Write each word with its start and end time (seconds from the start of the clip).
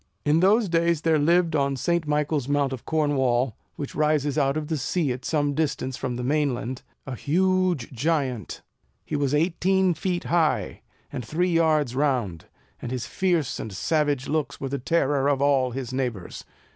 In 0.25 0.39
those 0.39 0.67
days 0.67 1.01
there 1.03 1.19
lived 1.19 1.55
on 1.55 1.75
St. 1.75 2.07
Michael's 2.07 2.47
Mount 2.47 2.73
of 2.73 2.85
Cornwall, 2.85 3.55
which 3.75 3.93
rises 3.93 4.35
out 4.35 4.57
of 4.57 4.67
the 4.67 4.77
sea 4.77 5.11
at 5.11 5.23
some 5.23 5.53
distance 5.53 5.95
from 5.95 6.15
the 6.15 6.23
main 6.23 6.55
land, 6.55 6.81
a 7.05 7.15
huge 7.15 7.91
giant. 7.93 8.63
He 9.05 9.15
was 9.15 9.35
eighteen 9.35 9.93
feet 9.93 10.23
high, 10.23 10.81
and 11.13 11.23
three 11.23 11.53
yards 11.53 11.95
round; 11.95 12.45
and 12.81 12.91
his 12.91 13.05
fierce 13.05 13.59
and 13.59 13.71
savage 13.71 14.27
looks 14.27 14.59
were 14.59 14.69
the 14.69 14.79
terror 14.79 15.27
of 15.29 15.39
all 15.39 15.69
his 15.69 15.93
neighbours. 15.93 16.45